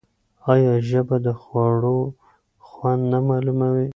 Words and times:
آیا 0.51 0.73
ژبه 0.89 1.17
د 1.25 1.27
خوړو 1.41 1.99
خوند 2.67 3.03
نه 3.11 3.19
معلوموي؟ 3.27 3.87